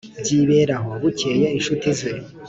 byibera 0.21 0.75
aho. 0.79 0.89
bukeye 1.01 1.45
inshuti 1.57 1.87
ze, 1.97 2.09